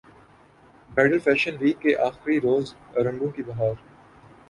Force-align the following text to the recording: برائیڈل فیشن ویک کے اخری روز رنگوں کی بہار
برائیڈل 0.91 1.19
فیشن 1.19 1.55
ویک 1.59 1.79
کے 1.81 1.95
اخری 1.99 2.39
روز 2.39 2.73
رنگوں 2.97 3.29
کی 3.29 3.43
بہار 3.43 3.73